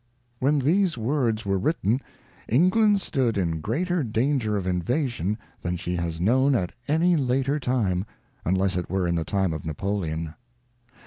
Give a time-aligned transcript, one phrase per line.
[0.39, 2.01] When these words were written
[2.49, 8.07] England stood in greater danger of invasion than she has known at any later time,
[8.43, 10.33] unless it were in the time of Napoleon.